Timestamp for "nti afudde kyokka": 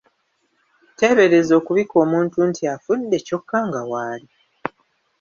2.49-3.57